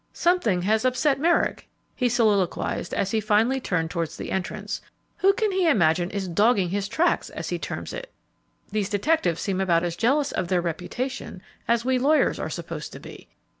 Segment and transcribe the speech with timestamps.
[0.13, 4.81] "Something has upset Merrick," he soliloquized, as he finally turned towards the entrance;
[5.17, 8.11] "who can he imagine is 'dogging' his tracks, as he terms it?
[8.71, 12.99] These detectives seem about as jealous of their reputation as we lawyers are supposed to
[12.99, 13.27] be.